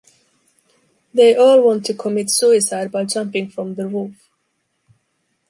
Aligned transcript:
They 1.13 1.35
all 1.35 1.61
want 1.61 1.85
to 1.85 1.93
commit 1.93 2.31
suicide 2.31 2.91
by 2.91 3.05
jumping 3.05 3.49
from 3.51 3.75
the 3.75 3.87
roof. 3.87 4.31